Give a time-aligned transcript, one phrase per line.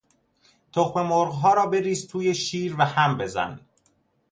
[0.73, 3.59] تخم مرغها را بریز توی شیر و هم بزن.